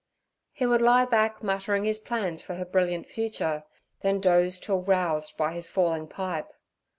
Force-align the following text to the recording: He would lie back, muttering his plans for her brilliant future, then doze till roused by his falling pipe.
He 0.51 0.65
would 0.65 0.81
lie 0.81 1.05
back, 1.05 1.43
muttering 1.43 1.83
his 1.85 1.99
plans 1.99 2.41
for 2.41 2.55
her 2.55 2.65
brilliant 2.65 3.05
future, 3.05 3.65
then 4.01 4.19
doze 4.19 4.59
till 4.59 4.81
roused 4.81 5.37
by 5.37 5.53
his 5.53 5.69
falling 5.69 6.07
pipe. 6.07 6.51